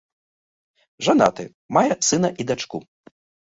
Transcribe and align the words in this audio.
Жанаты, 1.09 1.47
мае 1.79 1.87
сына 2.11 2.29
і 2.41 2.51
дачку. 2.53 2.85